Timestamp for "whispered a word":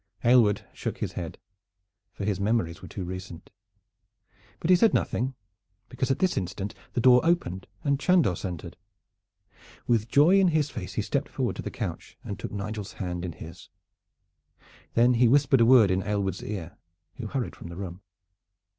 15.27-15.91